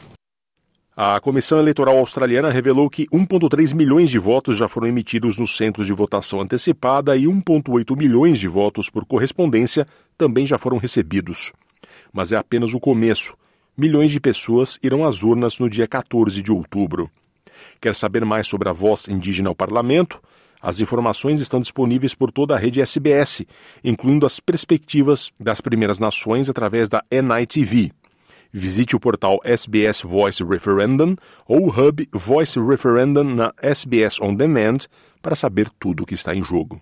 [1.00, 5.86] A Comissão Eleitoral Australiana revelou que 1,3 milhões de votos já foram emitidos nos centros
[5.86, 11.52] de votação antecipada e 1,8 milhões de votos por correspondência também já foram recebidos.
[12.12, 13.36] Mas é apenas o começo.
[13.76, 17.08] Milhões de pessoas irão às urnas no dia 14 de outubro.
[17.80, 20.20] Quer saber mais sobre a voz indígena ao parlamento?
[20.60, 23.46] As informações estão disponíveis por toda a rede SBS,
[23.84, 27.92] incluindo as perspectivas das Primeiras Nações através da NITV.
[28.52, 34.78] Visite o portal SBS Voice Referendum ou o hub Voice Referendum na SBS On Demand
[35.20, 36.80] para saber tudo o que está em jogo.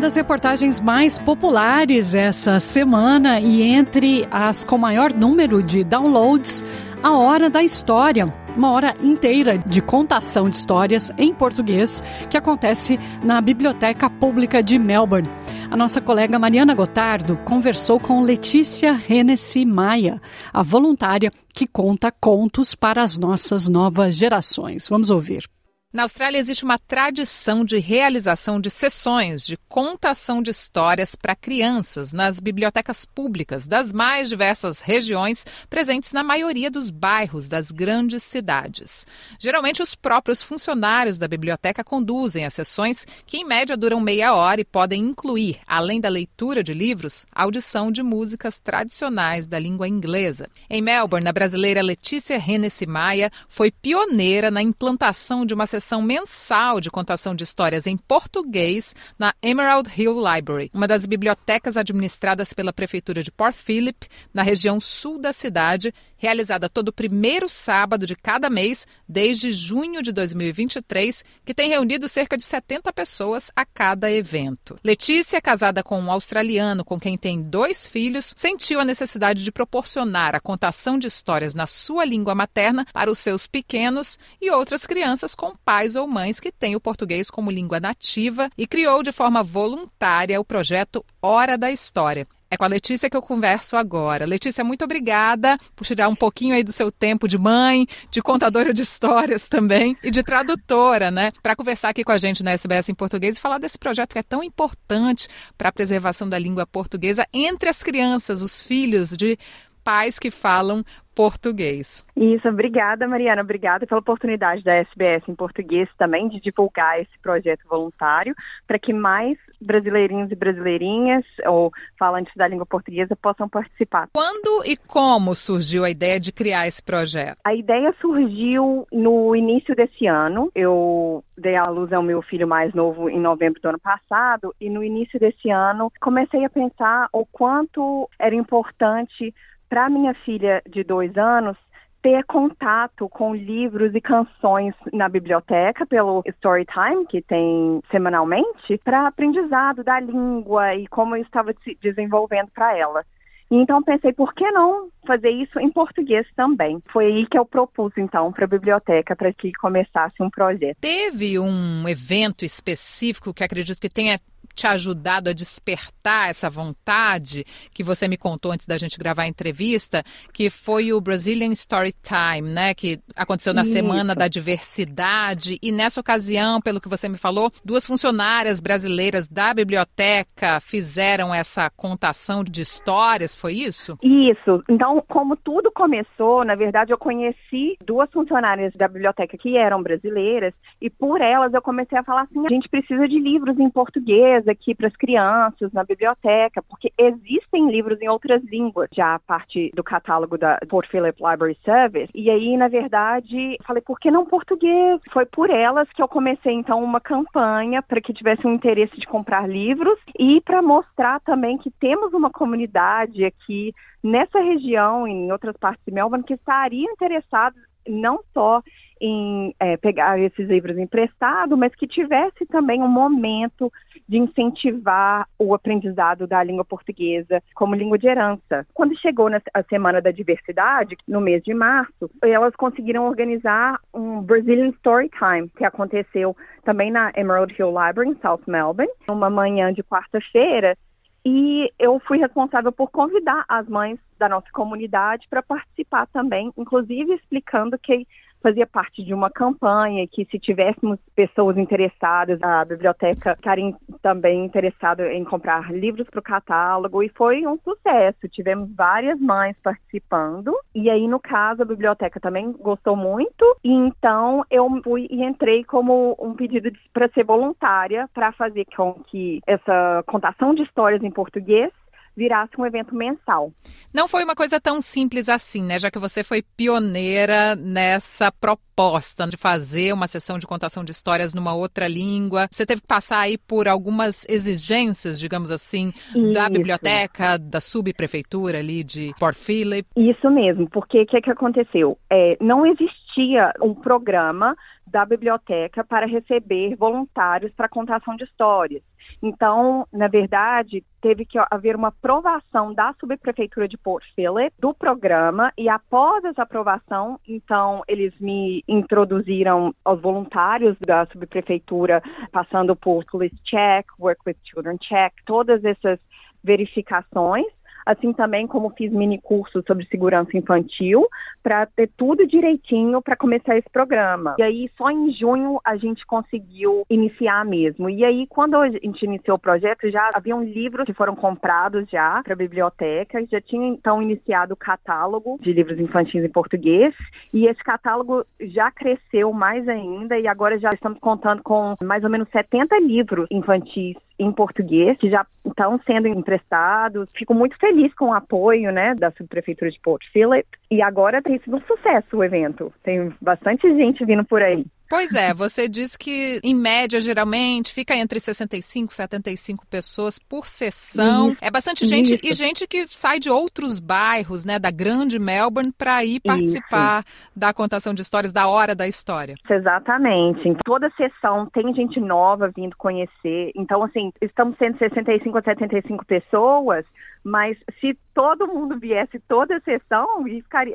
[0.00, 6.64] das reportagens mais populares essa semana e entre as com maior número de downloads,
[7.02, 8.26] A Hora da História,
[8.60, 14.78] uma hora inteira de contação de histórias em português que acontece na Biblioteca Pública de
[14.78, 15.30] Melbourne.
[15.70, 20.20] A nossa colega Mariana Gotardo conversou com Letícia Hennessy Maia,
[20.52, 24.86] a voluntária que conta contos para as nossas novas gerações.
[24.86, 25.48] Vamos ouvir.
[25.92, 32.12] Na Austrália existe uma tradição de realização de sessões de contação de histórias para crianças
[32.12, 39.04] nas bibliotecas públicas das mais diversas regiões presentes na maioria dos bairros das grandes cidades.
[39.36, 44.60] Geralmente, os próprios funcionários da biblioteca conduzem as sessões, que em média duram meia hora
[44.60, 50.48] e podem incluir, além da leitura de livros, audição de músicas tradicionais da língua inglesa.
[50.68, 56.02] Em Melbourne, a brasileira Letícia Hennessy Maia foi pioneira na implantação de uma sessão sessão
[56.02, 62.52] mensal de contação de histórias em português na Emerald Hill Library, uma das bibliotecas administradas
[62.52, 68.14] pela Prefeitura de Port Phillip, na região sul da cidade, realizada todo primeiro sábado de
[68.14, 74.10] cada mês desde junho de 2023, que tem reunido cerca de 70 pessoas a cada
[74.12, 74.76] evento.
[74.84, 80.34] Letícia, casada com um australiano com quem tem dois filhos, sentiu a necessidade de proporcionar
[80.34, 85.34] a contação de histórias na sua língua materna para os seus pequenos e outras crianças
[85.34, 89.40] com pais ou mães que têm o português como língua nativa e criou de forma
[89.40, 92.26] voluntária o projeto Hora da História.
[92.50, 94.26] É com a Letícia que eu converso agora.
[94.26, 98.74] Letícia, muito obrigada por tirar um pouquinho aí do seu tempo de mãe, de contadora
[98.74, 101.30] de histórias também e de tradutora, né?
[101.40, 104.18] Para conversar aqui com a gente na SBS em português e falar desse projeto que
[104.18, 109.38] é tão importante para a preservação da língua portuguesa entre as crianças, os filhos de
[109.82, 112.04] pais que falam português.
[112.16, 113.42] Isso, obrigada, Mariana.
[113.42, 118.34] Obrigada pela oportunidade da SBS em português também de divulgar esse projeto voluntário
[118.66, 124.08] para que mais brasileirinhos e brasileirinhas ou falantes da língua portuguesa possam participar.
[124.12, 127.36] Quando e como surgiu a ideia de criar esse projeto?
[127.44, 130.50] A ideia surgiu no início desse ano.
[130.54, 134.70] Eu dei à luz ao meu filho mais novo em novembro do ano passado e
[134.70, 139.34] no início desse ano comecei a pensar o quanto era importante
[139.70, 141.56] para minha filha de dois anos
[142.02, 149.84] ter contato com livros e canções na biblioteca pelo Storytime, que tem semanalmente, para aprendizado
[149.84, 153.04] da língua e como eu estava se desenvolvendo para ela.
[153.50, 156.80] Então pensei, por que não fazer isso em português também?
[156.92, 160.78] Foi aí que eu propus então para a biblioteca para que começasse um projeto.
[160.80, 164.20] Teve um evento específico que acredito que tenha
[164.60, 169.28] te ajudado a despertar essa vontade que você me contou antes da gente gravar a
[169.28, 170.02] entrevista,
[170.34, 172.74] que foi o Brazilian Story Time, né?
[172.74, 173.72] Que aconteceu na Isso.
[173.72, 175.58] Semana da Diversidade.
[175.62, 181.70] E nessa ocasião, pelo que você me falou, duas funcionárias brasileiras da biblioteca fizeram essa
[181.70, 183.96] contação de histórias, foi isso?
[184.02, 184.62] Isso.
[184.68, 190.52] Então, como tudo começou, na verdade, eu conheci duas funcionárias da biblioteca que eram brasileiras,
[190.82, 194.46] e por elas eu comecei a falar assim: a gente precisa de livros em português
[194.50, 199.70] aqui para as crianças na biblioteca, porque existem livros em outras línguas, já a parte
[199.74, 202.10] do catálogo da Port Phillip Library Service.
[202.14, 205.00] E aí, na verdade, falei, por que não português?
[205.12, 209.06] Foi por elas que eu comecei então uma campanha para que tivesse um interesse de
[209.06, 215.32] comprar livros e para mostrar também que temos uma comunidade aqui nessa região e em
[215.32, 218.62] outras partes de Melbourne que estariam interessados não só
[219.00, 223.72] em é, pegar esses livros emprestados, mas que tivesse também um momento
[224.08, 228.66] de incentivar o aprendizado da língua portuguesa como língua de herança.
[228.74, 234.68] Quando chegou na Semana da Diversidade, no mês de março, elas conseguiram organizar um Brazilian
[234.70, 240.76] Storytime, que aconteceu também na Emerald Hill Library, em South Melbourne, uma manhã de quarta-feira,
[241.24, 247.14] e eu fui responsável por convidar as mães da nossa comunidade para participar também, inclusive
[247.14, 248.06] explicando que
[248.42, 255.12] fazia parte de uma campanha que se tivéssemos pessoas interessadas, a biblioteca estaria também interessada
[255.12, 258.28] em comprar livros para o catálogo e foi um sucesso.
[258.28, 264.44] Tivemos várias mães participando e aí no caso a biblioteca também gostou muito e então
[264.50, 270.02] eu fui e entrei como um pedido para ser voluntária para fazer com que essa
[270.06, 271.70] contação de histórias em português
[272.16, 273.52] virasse um evento mensal.
[273.92, 275.78] Não foi uma coisa tão simples assim, né?
[275.78, 281.34] Já que você foi pioneira nessa proposta de fazer uma sessão de contação de histórias
[281.34, 282.48] numa outra língua.
[282.50, 286.32] Você teve que passar aí por algumas exigências, digamos assim, Isso.
[286.32, 289.88] da biblioteca, da subprefeitura ali de Port Phillip.
[289.96, 291.98] Isso mesmo, porque o que, que aconteceu?
[292.10, 294.56] É, não existia um programa
[294.86, 298.82] da biblioteca para receber voluntários para contação de histórias.
[299.22, 305.52] Então, na verdade, teve que haver uma aprovação da subprefeitura de Port Phillip do programa
[305.58, 312.02] e após essa aprovação, então eles me introduziram aos voluntários da subprefeitura,
[312.32, 315.98] passando por Police Check, Work with Children Check, todas essas
[316.42, 317.46] verificações
[317.84, 321.06] assim também como fiz mini cursos sobre segurança infantil,
[321.42, 324.34] para ter tudo direitinho para começar esse programa.
[324.38, 327.88] E aí, só em junho a gente conseguiu iniciar mesmo.
[327.88, 332.22] E aí, quando a gente iniciou o projeto, já haviam livros que foram comprados já
[332.22, 336.94] para a biblioteca, já tinha então iniciado o catálogo de livros infantis em português,
[337.32, 342.10] e esse catálogo já cresceu mais ainda, e agora já estamos contando com mais ou
[342.10, 347.08] menos 70 livros infantis em português que já estão sendo emprestados.
[347.16, 350.46] Fico muito feliz com o apoio, né, da subprefeitura de Port Phillip.
[350.70, 352.72] E agora tem sido um sucesso o evento.
[352.82, 354.64] Tem bastante gente vindo por aí.
[354.90, 360.48] Pois é, você diz que em média geralmente fica entre 65 e 75 pessoas por
[360.48, 361.36] sessão.
[361.40, 362.26] É bastante gente isso.
[362.26, 367.30] e gente que sai de outros bairros, né, da grande Melbourne para ir participar isso.
[367.36, 369.36] da contação de histórias da hora da história.
[369.48, 370.48] Exatamente.
[370.48, 373.52] Em toda sessão tem gente nova vindo conhecer.
[373.54, 376.84] Então assim, estamos sendo 65 a 75 pessoas,
[377.22, 380.24] mas se todo mundo viesse toda a sessão,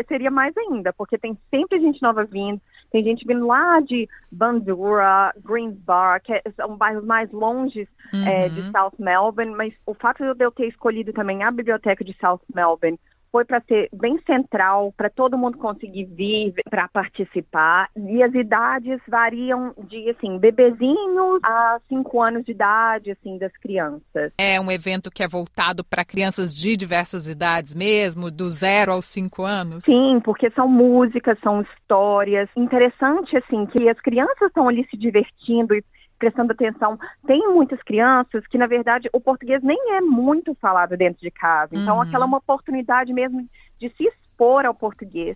[0.08, 2.62] seria mais ainda, porque tem sempre gente nova vindo
[2.96, 8.26] tem gente vindo lá de Bandura, Greens Bar, que é, são bairros mais longe uhum.
[8.26, 12.16] é, de South Melbourne, mas o fato de eu ter escolhido também a biblioteca de
[12.22, 12.98] South Melbourne
[13.36, 17.90] foi para ser bem central, para todo mundo conseguir vir para participar.
[17.94, 24.32] E as idades variam de, assim, bebezinhos a 5 anos de idade, assim, das crianças.
[24.38, 29.04] É um evento que é voltado para crianças de diversas idades mesmo, do zero aos
[29.08, 29.84] 5 anos?
[29.84, 32.48] Sim, porque são músicas, são histórias.
[32.56, 35.84] Interessante, assim, que as crianças estão ali se divertindo e
[36.18, 36.98] prestando atenção.
[37.26, 41.76] Tem muitas crianças que, na verdade, o português nem é muito falado dentro de casa.
[41.76, 42.02] Então, uhum.
[42.02, 43.48] aquela é uma oportunidade mesmo
[43.80, 45.36] de se expor ao português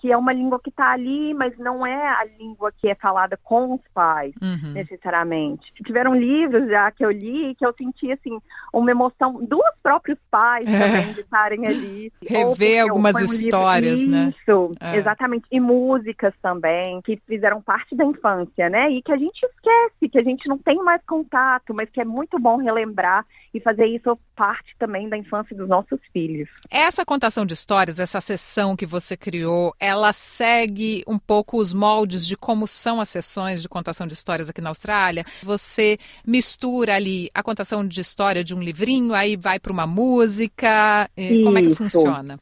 [0.00, 3.38] que é uma língua que está ali, mas não é a língua que é falada
[3.42, 4.72] com os pais, uhum.
[4.72, 5.70] necessariamente.
[5.84, 8.38] Tiveram livros já que eu li que eu senti, assim,
[8.72, 10.78] uma emoção dos próprios pais é.
[10.78, 12.12] também de estarem ali.
[12.26, 14.34] Rever algumas um histórias, livro, né?
[14.40, 14.96] Isso, é.
[14.96, 15.44] exatamente.
[15.50, 18.90] E músicas também, que fizeram parte da infância, né?
[18.90, 22.04] E que a gente esquece, que a gente não tem mais contato, mas que é
[22.04, 26.48] muito bom relembrar e fazer isso parte também da infância dos nossos filhos.
[26.70, 32.26] Essa contação de histórias, essa sessão que você criou, ela segue um pouco os moldes
[32.26, 35.24] de como são as sessões de contação de histórias aqui na Austrália.
[35.42, 41.10] Você mistura ali a contação de história de um livrinho, aí vai para uma música.
[41.16, 41.42] Isso.
[41.42, 42.38] Como é que funciona?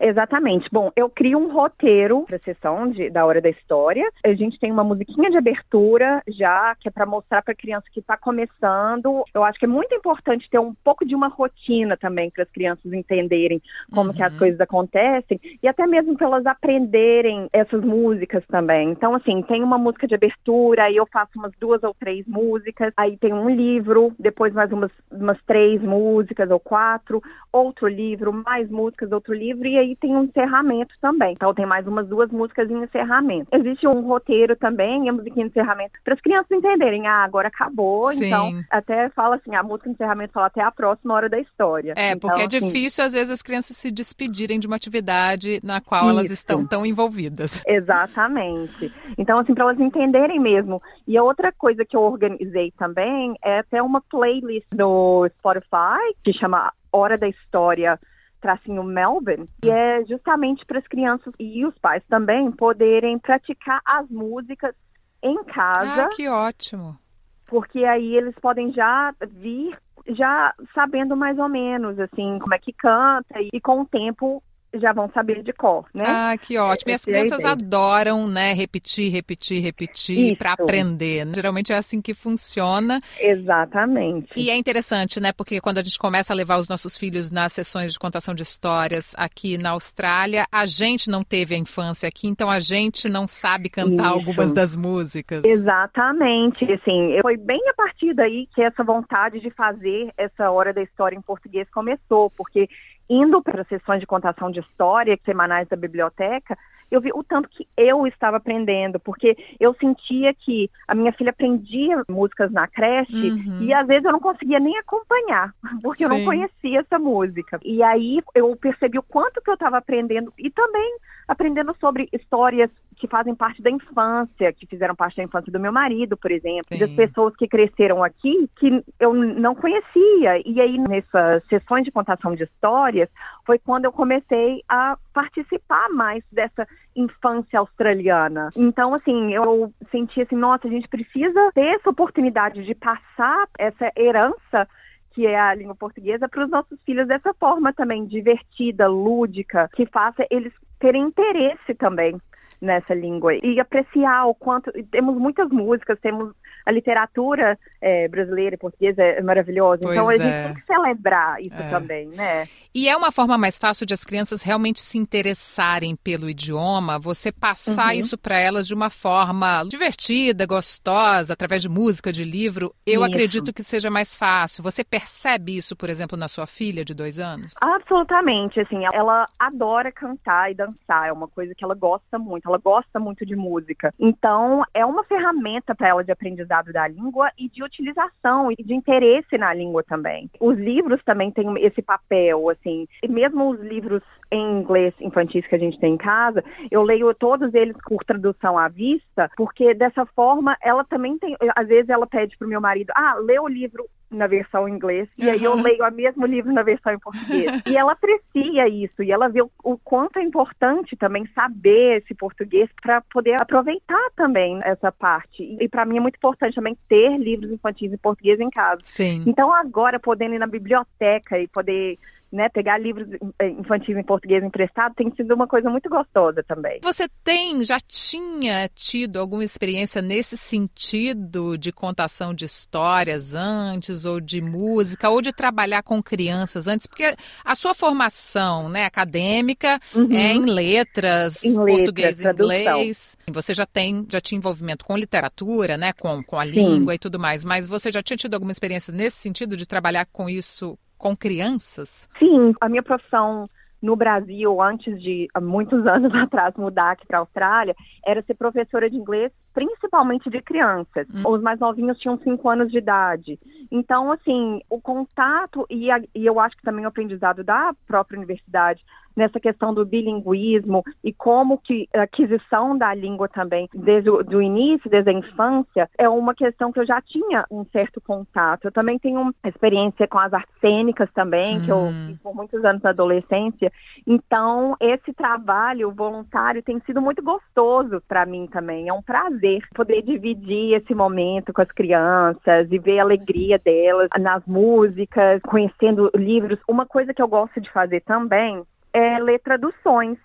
[0.00, 0.66] Exatamente.
[0.72, 4.08] Bom, eu crio um roteiro para a sessão de, da Hora da História.
[4.24, 7.86] A gente tem uma musiquinha de abertura já, que é para mostrar para a criança
[7.92, 9.22] que está começando.
[9.34, 12.50] Eu acho que é muito importante ter um pouco de uma rotina também para as
[12.50, 13.60] crianças entenderem
[13.92, 14.16] como uhum.
[14.16, 14.38] que as uhum.
[14.38, 18.90] coisas acontecem e até mesmo para elas aprenderem essas músicas também.
[18.90, 22.92] Então, assim, tem uma música de abertura, aí eu faço umas duas ou três músicas,
[22.96, 27.22] aí tem um livro, depois mais umas, umas três músicas ou quatro,
[27.52, 31.32] outro livro, mais músicas, outro livro, e aí tem um encerramento também.
[31.32, 33.48] Então tem mais umas duas músicas em encerramento.
[33.52, 38.12] Existe um roteiro também, a musiquinha de encerramento, para as crianças entenderem, ah, agora acabou,
[38.12, 38.26] Sim.
[38.26, 41.94] então até fala assim, a música de encerramento fala até a próxima hora da história.
[41.96, 45.60] É, então, porque é assim, difícil às vezes as crianças se despedirem de uma atividade
[45.62, 46.10] na qual isso.
[46.10, 47.62] elas estão tão envolvidas.
[47.66, 48.92] Exatamente.
[49.16, 50.82] Então assim, para elas entenderem mesmo.
[51.06, 56.32] E a outra coisa que eu organizei também é até uma playlist no Spotify que
[56.32, 57.98] chama Hora da História
[58.40, 64.08] tracinho Melbourne, e é justamente para as crianças e os pais também poderem praticar as
[64.08, 64.74] músicas
[65.22, 66.04] em casa.
[66.04, 66.98] Ah, que ótimo!
[67.46, 69.76] Porque aí eles podem já vir
[70.08, 74.42] já sabendo mais ou menos assim como é que canta e com o tempo
[74.74, 76.04] já vão saber de cor, né?
[76.06, 76.92] Ah, que ótimo.
[76.92, 81.26] E as crianças adoram, né, repetir, repetir, repetir para aprender.
[81.34, 83.00] Geralmente é assim que funciona.
[83.18, 84.28] Exatamente.
[84.36, 87.52] E é interessante, né, porque quando a gente começa a levar os nossos filhos nas
[87.52, 92.28] sessões de contação de histórias aqui na Austrália, a gente não teve a infância aqui,
[92.28, 94.14] então a gente não sabe cantar Isso.
[94.14, 95.44] algumas das músicas.
[95.44, 96.64] Exatamente.
[96.72, 101.16] Assim, foi bem a partir daí que essa vontade de fazer essa hora da história
[101.16, 102.68] em português começou, porque
[103.10, 106.56] indo para sessões de contação de história semanais da biblioteca,
[106.90, 111.30] eu vi o tanto que eu estava aprendendo, porque eu sentia que a minha filha
[111.30, 113.62] aprendia músicas na creche uhum.
[113.62, 116.04] e às vezes eu não conseguia nem acompanhar, porque Sim.
[116.04, 117.60] eu não conhecia essa música.
[117.64, 120.96] E aí eu percebi o quanto que eu estava aprendendo e também
[121.30, 125.72] aprendendo sobre histórias que fazem parte da infância, que fizeram parte da infância do meu
[125.72, 126.78] marido, por exemplo, Sim.
[126.80, 130.42] das pessoas que cresceram aqui que eu não conhecia.
[130.44, 133.08] E aí, nessas sessões de contação de histórias,
[133.46, 136.66] foi quando eu comecei a participar mais dessa
[136.96, 138.48] infância australiana.
[138.56, 143.90] Então, assim, eu senti assim, nossa, a gente precisa ter essa oportunidade de passar essa
[143.96, 144.68] herança
[145.12, 149.84] que é a língua portuguesa, para os nossos filhos dessa forma também divertida, lúdica, que
[149.86, 152.20] faça eles terem interesse também
[152.60, 156.34] nessa língua e apreciar o quanto temos muitas músicas, temos
[156.66, 159.80] a literatura é, brasileira e portuguesa é maravilhosa.
[159.82, 160.44] Pois então a gente é.
[160.44, 161.70] tem que celebrar isso é.
[161.70, 162.44] também, né?
[162.72, 167.32] E é uma forma mais fácil de as crianças realmente se interessarem pelo idioma, você
[167.32, 167.98] passar uhum.
[167.98, 172.72] isso para elas de uma forma divertida, gostosa, através de música, de livro.
[172.86, 173.10] Eu isso.
[173.10, 174.62] acredito que seja mais fácil.
[174.62, 177.52] Você percebe isso, por exemplo, na sua filha de dois anos?
[177.60, 178.60] Absolutamente.
[178.60, 181.08] Assim, ela adora cantar e dançar.
[181.08, 182.48] É uma coisa que ela gosta muito.
[182.50, 183.94] Ela gosta muito de música.
[183.98, 188.74] Então, é uma ferramenta para ela de aprendizado da língua e de utilização e de
[188.74, 190.28] interesse na língua também.
[190.40, 195.54] Os livros também têm esse papel, assim, e mesmo os livros em inglês infantis que
[195.54, 200.04] a gente tem em casa, eu leio todos eles por tradução à vista, porque dessa
[200.06, 203.84] forma ela também tem, às vezes ela pede pro meu marido, ah, lê o livro
[204.10, 205.32] na versão em inglês e uhum.
[205.32, 207.62] aí eu leio o mesmo livro na versão em português.
[207.66, 212.14] e ela aprecia isso e ela vê o, o quanto é importante também saber esse
[212.14, 215.42] português para poder aproveitar também essa parte.
[215.42, 218.80] E, e para mim é muito importante também ter livros infantis em português em casa.
[218.84, 219.22] Sim.
[219.26, 221.98] Então agora podendo ir na biblioteca e poder
[222.32, 223.08] né, pegar livros
[223.40, 226.78] eh, infantis em português emprestado tem sido uma coisa muito gostosa também.
[226.82, 234.20] Você tem, já tinha tido alguma experiência nesse sentido de contação de histórias antes, ou
[234.20, 236.86] de música, ou de trabalhar com crianças antes?
[236.86, 237.14] Porque
[237.44, 240.12] a sua formação né, acadêmica uhum.
[240.12, 243.16] é em letras, em português e inglês.
[243.28, 246.52] Você já tem, já tinha envolvimento com literatura, né, com, com a Sim.
[246.52, 250.06] língua e tudo mais, mas você já tinha tido alguma experiência nesse sentido de trabalhar
[250.06, 252.08] com isso com crianças?
[252.18, 253.48] Sim, a minha profissão
[253.82, 257.74] no Brasil, antes de há muitos anos atrás mudar aqui para a Austrália,
[258.06, 261.06] era ser professora de inglês, principalmente de crianças.
[261.12, 261.22] Hum.
[261.26, 263.38] Os mais novinhos tinham cinco anos de idade.
[263.70, 268.18] Então, assim, o contato e, a, e eu acho que também o aprendizado da própria
[268.18, 268.82] universidade
[269.16, 274.88] nessa questão do bilinguismo e como que a aquisição da língua também, desde o início,
[274.88, 278.64] desde a infância, é uma questão que eu já tinha um certo contato.
[278.64, 281.64] Eu também tenho uma experiência com as artes cênicas também, hum.
[281.64, 282.06] que eu hum.
[282.08, 283.72] fiz por muitos anos na adolescência.
[284.06, 288.88] Então, esse trabalho voluntário tem sido muito gostoso para mim também.
[288.88, 289.39] É um prazer
[289.74, 296.10] poder dividir esse momento com as crianças e ver a alegria delas nas músicas, conhecendo
[296.14, 296.58] livros.
[296.68, 298.62] Uma coisa que eu gosto de fazer também
[298.92, 300.18] é ler traduções.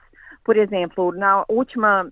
[0.43, 2.07] Por exemplo, na última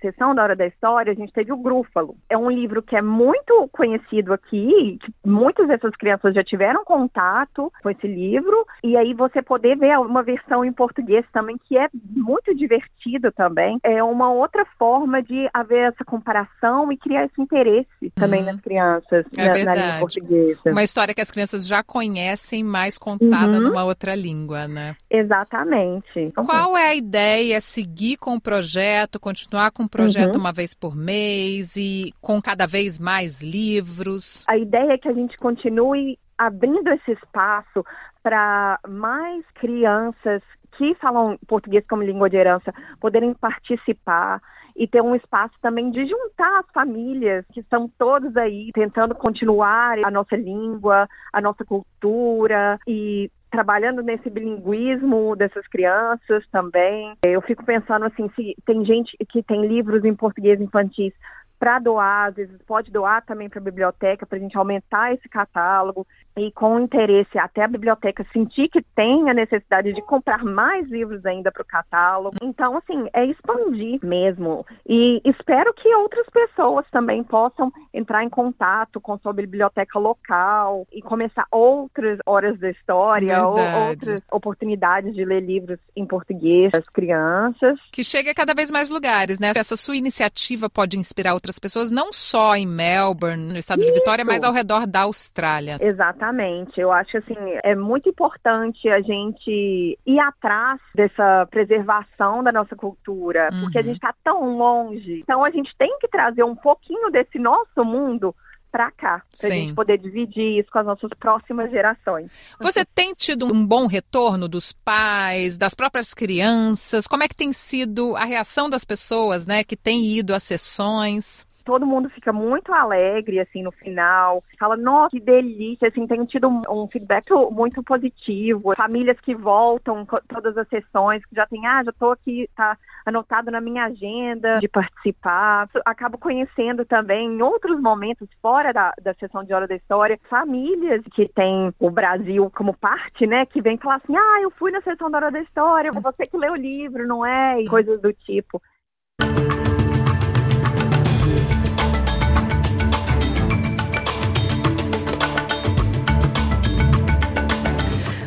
[0.00, 2.16] sessão da Hora da História, a gente teve o Grúfalo.
[2.28, 7.72] É um livro que é muito conhecido aqui, que muitas dessas crianças já tiveram contato
[7.82, 11.88] com esse livro, e aí você poder ver uma versão em português também, que é
[11.92, 13.78] muito divertido também.
[13.82, 18.46] É uma outra forma de haver essa comparação e criar esse interesse também hum.
[18.46, 20.60] nas crianças é na, na, língua portuguesa.
[20.66, 23.60] Uma história que as crianças já conhecem, mais contada uhum.
[23.60, 24.96] numa outra língua, né?
[25.10, 26.32] Exatamente.
[26.34, 27.60] Qual é a ideia?
[27.60, 30.40] Seguir com o projeto, continuar com um projeto uhum.
[30.40, 34.42] uma vez por mês e com cada vez mais livros?
[34.48, 37.84] A ideia é que a gente continue abrindo esse espaço
[38.22, 40.42] para mais crianças
[40.78, 44.40] que falam português como língua de herança poderem participar
[44.76, 49.98] e ter um espaço também de juntar as famílias que estão todos aí tentando continuar
[50.04, 57.14] a nossa língua, a nossa cultura e trabalhando nesse bilinguismo dessas crianças também.
[57.24, 61.14] Eu fico pensando assim, se tem gente que tem livros em português infantis
[61.58, 65.28] para doar, às vezes pode doar também para a biblioteca para a gente aumentar esse
[65.28, 70.86] catálogo e com interesse até a biblioteca sentir que tem a necessidade de comprar mais
[70.88, 72.36] livros ainda para o catálogo.
[72.42, 74.66] Então, assim, é expandir mesmo.
[74.86, 81.00] E espero que outras pessoas também possam entrar em contato com sua biblioteca local e
[81.00, 86.88] começar outras horas da história ou outras oportunidades de ler livros em português para as
[86.88, 87.78] crianças.
[87.90, 89.52] Que chegue a cada vez mais lugares, né?
[89.56, 93.88] Essa sua iniciativa pode inspirar outras pessoas, não só em Melbourne, no estado Isso.
[93.88, 95.78] de Vitória, mas ao redor da Austrália.
[95.80, 96.80] Exatamente.
[96.80, 103.48] Eu acho assim, é muito importante a gente ir atrás dessa preservação da nossa cultura,
[103.52, 103.60] uhum.
[103.62, 105.20] porque a gente está tão longe.
[105.22, 108.34] Então a gente tem que trazer um pouquinho desse nosso mundo
[108.76, 112.30] para cá, para a gente poder dividir isso com as nossas próximas gerações.
[112.60, 117.06] Você tem tido um bom retorno dos pais, das próprias crianças?
[117.06, 121.46] Como é que tem sido a reação das pessoas, né, que têm ido às sessões?
[121.66, 124.42] Todo mundo fica muito alegre, assim, no final.
[124.58, 128.72] Fala, nossa, que delícia, assim, tem tido um, feedback muito positivo.
[128.76, 133.50] Famílias que voltam todas as sessões, que já tem, ah, já tô aqui, tá anotado
[133.50, 135.68] na minha agenda de participar.
[135.84, 141.02] Acabo conhecendo também, em outros momentos, fora da, da sessão de Hora da História, famílias
[141.12, 144.80] que têm o Brasil como parte, né, que vem falar assim, ah, eu fui na
[144.82, 147.60] sessão da Hora da História, você que leu o livro, não é?
[147.60, 148.62] E coisas do tipo.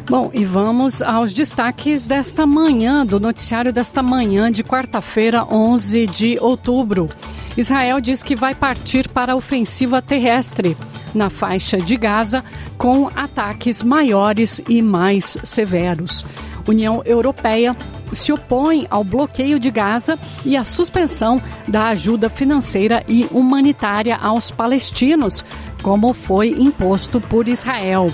[0.09, 6.35] Bom, e vamos aos destaques desta manhã, do noticiário desta manhã de quarta-feira, 11 de
[6.41, 7.07] outubro.
[7.55, 10.75] Israel diz que vai partir para a ofensiva terrestre
[11.13, 12.43] na faixa de Gaza
[12.75, 16.25] com ataques maiores e mais severos.
[16.67, 17.77] União Europeia
[18.11, 24.49] se opõe ao bloqueio de Gaza e à suspensão da ajuda financeira e humanitária aos
[24.49, 25.45] palestinos,
[25.83, 28.11] como foi imposto por Israel.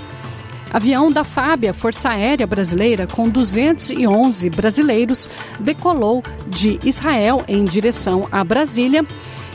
[0.72, 5.28] Avião da Fábia, Força Aérea Brasileira, com 211 brasileiros,
[5.60, 9.04] decolou de Israel em direção a Brasília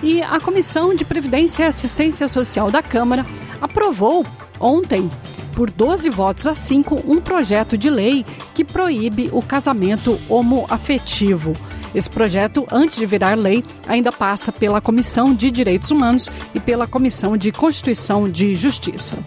[0.01, 3.26] e a Comissão de Previdência e Assistência Social da Câmara
[3.62, 4.26] aprovou
[4.59, 5.09] ontem,
[5.53, 11.53] por 12 votos a 5, um projeto de lei que proíbe o casamento homoafetivo.
[11.93, 16.88] Esse projeto, antes de virar lei, ainda passa pela Comissão de Direitos Humanos e pela
[16.88, 19.18] Comissão de Constituição de Justiça.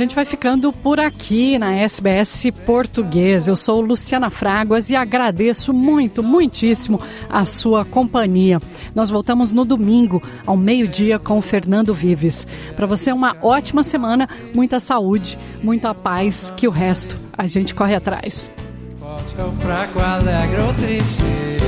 [0.00, 3.48] Gente vai ficando por aqui na SBS Português.
[3.48, 6.98] Eu sou Luciana Fraguas e agradeço muito, muitíssimo
[7.28, 8.58] a sua companhia.
[8.94, 12.46] Nós voltamos no domingo, ao meio-dia, com Fernando Vives.
[12.74, 17.94] Para você, uma ótima semana, muita saúde, muita paz, que o resto a gente corre
[17.94, 18.50] atrás.
[18.98, 21.59] Forte fraco, alegre triste.